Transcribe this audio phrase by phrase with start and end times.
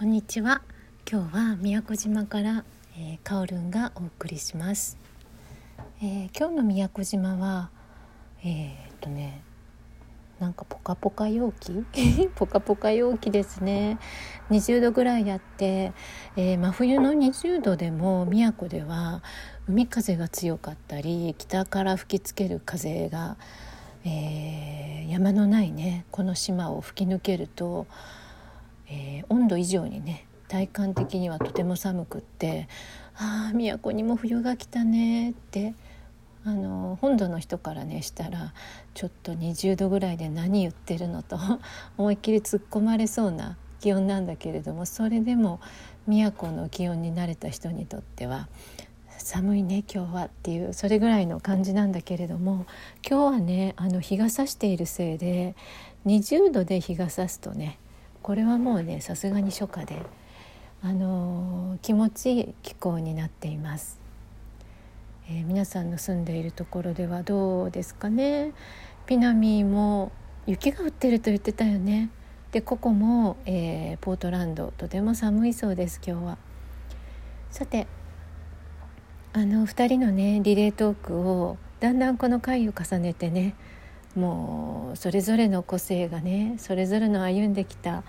[0.00, 0.62] こんにちは。
[1.06, 2.64] 今日は宮古島から、
[2.96, 4.96] えー、カオルンがお送りします、
[6.00, 7.68] えー今日の宮古島は
[8.42, 9.42] えーっとね
[10.38, 11.84] なんかポカポカ陽気？
[12.34, 13.98] ポカポカ陽気ですね。
[14.48, 15.92] 20度ぐらいあって、
[16.34, 19.22] えー真冬の20度でも宮古では
[19.68, 23.36] 海風が強かったり北から吹きつける風が、
[24.06, 27.86] えー山のないねこの島を吹き抜けると、
[28.90, 32.68] えー温度以上にね体感的にはとても寒くって
[33.16, 35.74] 「ああ宮古にも冬が来たね」って
[36.44, 38.52] あの本土の人からねしたら
[38.94, 41.38] ちょっと20度ぐらいで何言ってるのと
[41.98, 45.60] 思いっきり突っ込まれそうな気温なんだけれどもそれでも
[46.06, 48.48] 宮古の気温に慣れた人にとっては
[49.18, 52.66] 寒いね今日はっていうそれぐらいの感じなんだけれども
[53.08, 55.54] 今日はねあの日が差しているせいで
[56.06, 57.78] 20度で日が差すとね
[58.22, 60.02] これはもうねさすがに初夏で、
[60.82, 63.98] あのー気持ちいい気候になっています。
[65.28, 68.52] えー皆さんの住んでいるところではどうですかね？
[69.06, 70.12] ピナミーも
[70.46, 72.10] 雪が降ってると言ってたよね。
[72.52, 76.38] でここも、えーポートランドとても寒いそうです今日は。
[77.50, 77.86] さて
[79.32, 83.54] あの2人のねリレートークをだんだんこの回を重ねてね
[84.16, 88.02] もうそれぞれの個性がねそれぞれの歩んできた、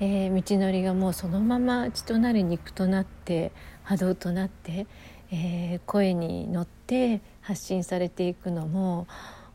[0.00, 4.86] えー道のりがもうそのまま血となる肉となって波動となって、
[5.32, 9.06] えー声に乗って発信されていくのも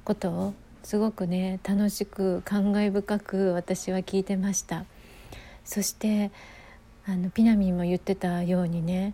[0.04, 4.86] ことをすごくね楽しく感慨深く私は聞いてました。
[5.64, 6.32] そして
[7.08, 9.14] あのピナミンも言ってたようにね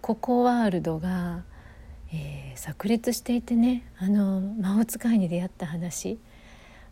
[0.00, 1.44] ココワールドが、
[2.14, 6.18] えー炸裂していてねあの魔法使いに出会った話。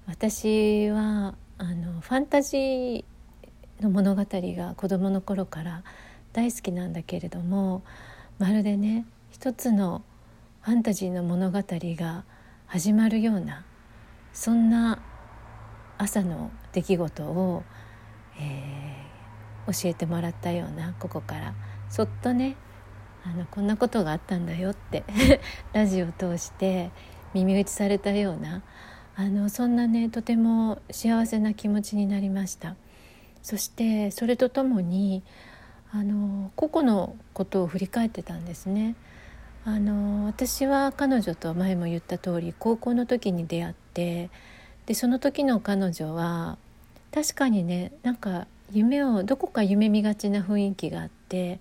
[0.06, 3.04] 私はあのファンタジー
[3.80, 5.84] の物語が子どもの頃から
[6.32, 7.84] 大好きなんだけれども
[8.38, 10.02] まるでね一つの
[10.62, 12.24] ファンタジーの物語が
[12.66, 13.64] 始まるような
[14.32, 15.00] そんな
[15.98, 17.62] 朝の出来事を、
[18.38, 19.02] えー
[19.64, 21.54] 教えてもらったようなここから。
[21.88, 22.56] そっとね
[23.24, 25.04] あのこんなことがあったんだよって
[25.72, 26.90] ラジオを通して
[27.34, 28.62] 耳打ちされたような
[29.14, 32.76] あのそんなねとても幸せな気持ちになりました。
[33.42, 35.22] そしてそれとともに
[35.90, 38.94] あの個々のことを振り返ってたんですね。
[39.64, 44.30] あの私は彼女と前も言った通り高校の時に出会って
[44.86, 46.58] でその時の彼女は
[47.12, 51.60] 確かにねなんか夢をどこか夢見がちな雰囲気があって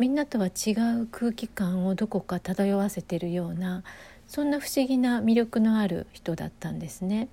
[0.00, 0.70] みんなとは違
[1.02, 3.84] う空気感をどこか漂わせてるような
[4.26, 7.28] そんな不思議な魅力のある人だったんですね。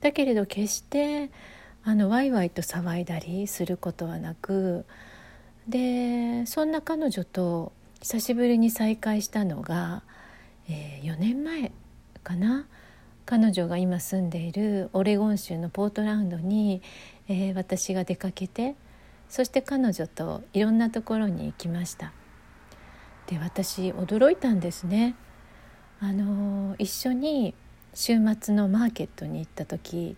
[0.00, 1.30] だけれど決して
[1.82, 4.84] あのワイワイと騒いだりすることはなく
[5.68, 10.02] でそんな彼女と久しぶりに再会したのが、
[10.68, 11.72] えー4年前
[12.22, 12.66] かな？
[13.26, 16.80] 彼女が今住んでいるオレゴン州のポートランドに、
[17.26, 18.76] えー私が出かけて
[19.28, 22.12] そして彼女といろんなところに行きました。
[23.26, 25.14] で私驚いたんですね。
[26.00, 27.54] あの一緒に
[27.94, 30.16] 週末のマーケットに行った時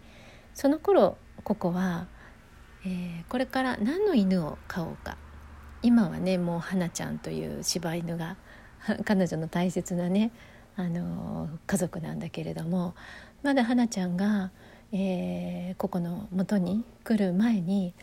[0.55, 2.09] その頃ここは、
[2.85, 5.17] えーこれから何の犬を飼おうか。
[5.83, 8.37] 今はねもう花ちゃんという柴犬が
[9.05, 10.33] 彼女の大切なね
[10.75, 12.95] あの家族なんだけれども
[13.43, 14.51] まだ花ちゃんが、
[14.93, 17.95] えーここの元に来る前に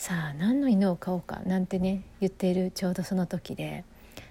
[0.00, 3.84] さあ何の犬を飼おうかなんてね言っているちょうどその時で。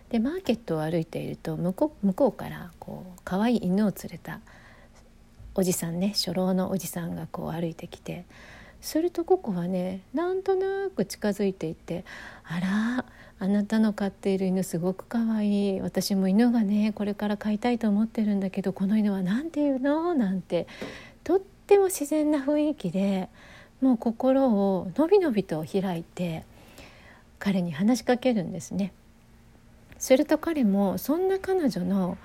[0.09, 4.39] でマーケットを歩いていると向こう向こうからこう可愛い犬を連れた
[5.53, 8.25] おじさんね初老のおじさんがこう歩いてきて。
[8.81, 12.05] するとここはねなんとなく近づいていって
[12.47, 13.05] 「あら
[13.37, 15.75] あなたの飼っている犬すごく可愛い。
[15.75, 20.65] い私も犬がねこれから飼いたいと思ってるんだけどこの犬は何ていうの?」なんて
[21.23, 23.29] とっても自然な雰囲気で
[23.81, 26.43] もう心をのびのびと開いて
[27.37, 28.93] 彼に話しかけるんですね。
[29.97, 32.17] すると彼もそんな彼女の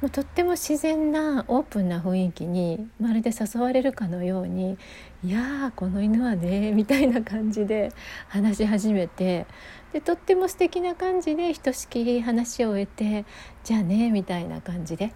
[0.00, 4.76] もうとっても自然なオープンな雰囲気にまるで誘われるかのように
[5.24, 7.90] 「いやーこの犬はね」みたいな感じで
[8.28, 9.46] 話し始めて
[9.92, 13.24] でとっても素敵な感じでひとしきり話を終えて
[13.64, 15.14] 「じゃあね」みたいな感じで、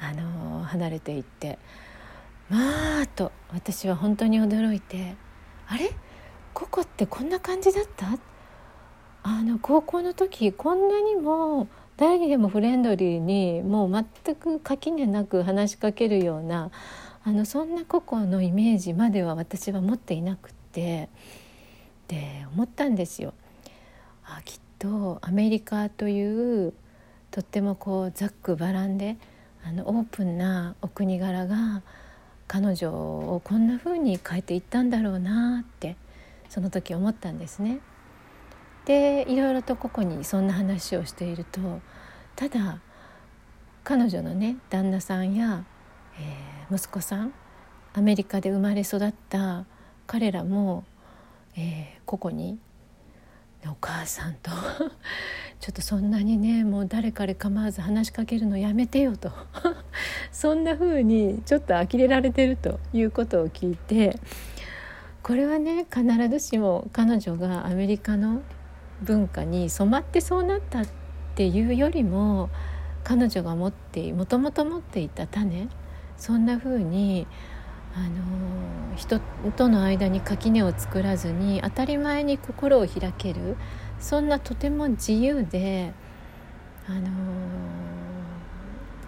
[0.00, 1.58] あのー離れていって
[2.48, 5.16] まあと私は本当に驚いて
[5.68, 5.90] 「あれ？
[6.54, 8.18] ココってこんな感じだった?」
[9.22, 16.70] あの高校の時こんなにも誰にでもフレンドリーにもう全く垣根なく話しかけるような
[17.24, 21.10] あのそんなココのイメージまでは私は持っていなくって
[22.04, 23.34] って思ったんですよ。
[24.24, 26.72] あきっとアメリカという
[27.30, 29.16] とってもこうざっくばらんで
[29.66, 31.82] あのオープンなお国柄が
[32.48, 35.96] 彼女をこんな風に変えていったんだろうなって
[36.48, 37.80] その時思ったんですね。
[38.86, 41.60] でいろいろとここにそんな話をしていると
[42.34, 42.80] ただ
[43.84, 45.64] 彼女のね旦那さんや、
[46.18, 47.34] えー、息子さん
[47.92, 49.66] アメリカで生まれ育った
[50.06, 50.84] 彼らも、
[51.54, 52.58] えー、ここに
[53.66, 54.50] お母さんと
[55.60, 59.32] ちょっとそんなにねもう誰彼構わず話しかけるのやめてよと。
[60.30, 64.18] そんな風にちょっと呆れられてるということを聞いて
[65.22, 68.42] これはね必ずしも彼女がアメリカの
[69.02, 70.86] 文化に染まってそうなったっ
[71.34, 72.50] ていうよりも
[73.04, 75.68] 彼女が持ってもともと持っていた種
[76.16, 77.26] そんな風に
[77.94, 79.20] あの人
[79.56, 83.56] との間に垣根を作らずに当たり前に心を開ける
[84.00, 85.92] そんなとても自由で、
[86.88, 87.08] あの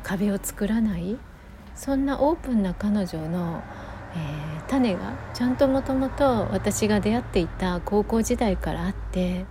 [0.02, 1.16] 壁を作らない
[1.74, 3.62] そんなオープンな彼女の、
[4.14, 9.46] えー、種がちゃんともともと私が出会っていた高校時代からあって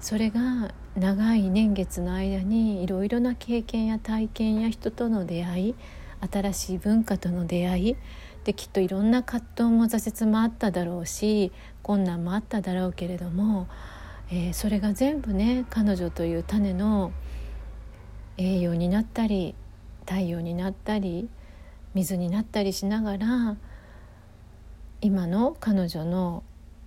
[0.00, 5.74] それが長い年月の間にいろいろな経験や体験や人との出会い
[6.30, 7.96] 新しい文化との出会い
[8.44, 11.50] できっといろんな葛藤も挫折もあっただろうし
[11.82, 13.66] 困難もあっただろうけれども、
[14.30, 17.12] えー、それが全部ね彼女という種の
[18.38, 19.54] 栄養になったり
[20.00, 21.28] 太陽になったり
[21.94, 23.56] 水になったりしながら
[25.00, 26.42] 今の彼女の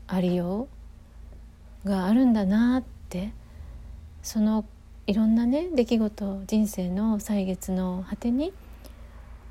[0.07, 0.67] ありよ
[1.85, 3.31] うがあるんだなって
[4.21, 4.65] その
[5.07, 8.53] いろんなね出来事人生の歳月の果てに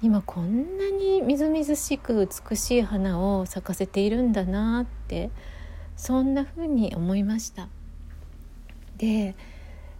[0.03, 5.31] 今こんなにみずみずしく美しい花を咲かせているんだなって
[5.97, 7.69] そんな風に思いました。
[8.99, 9.35] で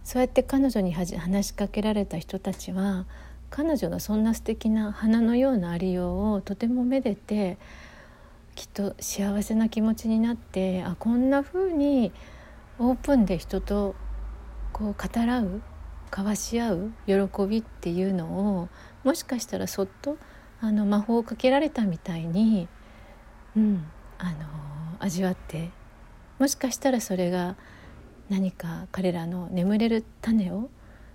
[0.03, 3.05] そうやって彼女に話しかけられた人たちは
[3.49, 7.57] 彼女のそんな素敵な花のようなありようをとてもめでて
[8.55, 12.11] きっと幸せな気持ちになってあこんな風に
[12.77, 13.95] オープンで人と
[14.73, 15.61] こう語らう
[16.11, 17.13] 交わし合う喜
[17.47, 18.25] びっていうの
[18.59, 18.69] を
[19.03, 20.17] もしかしたらそっと
[20.61, 22.67] あの魔法をかけられたみたいに、
[23.55, 23.85] うん、
[24.17, 24.37] あの
[24.99, 25.69] 味わって
[26.37, 27.55] もしかしたらそれが
[28.29, 30.69] 何か彼らの眠れる種を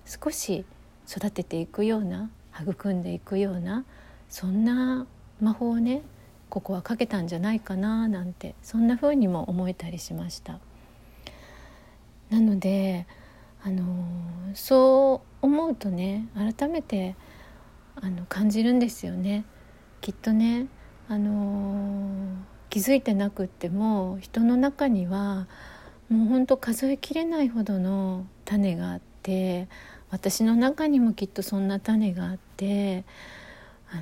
[0.04, 0.64] 少し
[1.08, 2.30] 育てていくような
[2.60, 3.84] 育んでいくような
[4.28, 5.06] そんな
[5.40, 6.02] 魔法をね
[6.50, 10.60] ここはかけたんじゃないかななんてそんな風にも思えたりしました。
[12.30, 13.06] なので
[13.62, 13.84] あの
[14.54, 17.16] そう思うとね改めて
[17.96, 19.44] あの感じるんですよね。
[20.00, 20.66] きっとね、
[21.08, 22.36] あの
[22.68, 25.46] 気づいてなくっても人の中には
[26.14, 29.68] もうほんと数えきれないほどの種があって
[30.10, 33.04] 私の中にもきっとそんな種があって
[33.90, 33.96] あ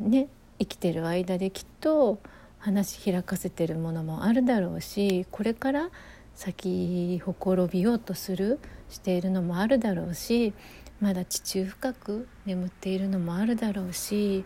[0.00, 2.18] のね生きてる間できっと
[2.58, 5.88] 話開かせてるものもあるだろうしこれから
[6.34, 8.60] 咲きほころびようとする
[8.90, 10.52] しているのもあるだろうし
[11.00, 14.44] まだ地中深く眠っているのもあるだろうし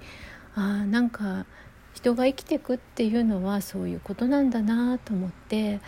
[0.54, 1.46] あなんか
[1.98, 5.80] 人が生きていくっていうのはそういうことなんだなと思って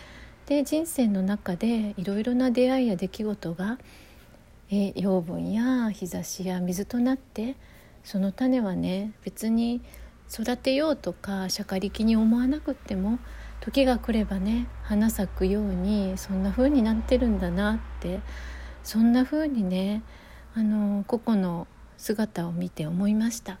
[0.45, 3.77] で人生の中でいろいろな出会いや出来事が、
[4.69, 7.55] え養分や日差しや水となって
[8.03, 9.79] その種はね別に
[10.29, 13.17] 育てようとかしゃかりきに思わなくっても
[13.61, 18.19] 時が来ればね花咲くようにそんな風になってるんだなって
[18.83, 20.03] そんな風にね
[20.55, 23.59] あの個々の姿を見て思いました、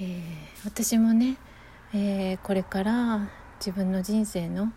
[0.00, 0.20] えー、
[0.64, 1.36] 私もね、
[1.94, 4.72] えー、これから自分の人生の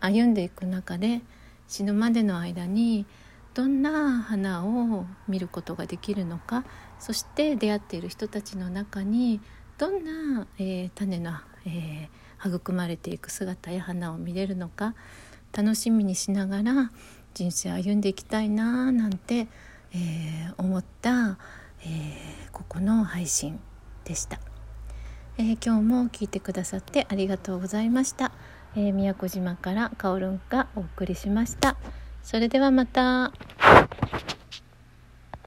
[0.00, 1.22] 歩んでいく中で
[1.68, 3.06] 死ぬまでの間に
[3.54, 6.64] どんな花を見ることができるのか
[6.98, 9.40] そして出会っている人たちの中に
[9.78, 11.32] どんな、えー、種の、
[11.64, 14.94] えー育まれていく姿や花を見れるのか
[15.52, 16.90] 楽しみにしながら
[17.34, 19.48] 人生歩んでいきたいななんて、
[19.92, 21.38] えー、思った、
[21.84, 23.60] え、ここの配信。
[24.06, 24.40] でした、
[25.36, 28.32] えー、今日も聞いてくださってありがとうございました、
[28.76, 31.76] え宮古島からかおるんがお送りしました。
[32.22, 33.32] それではまた。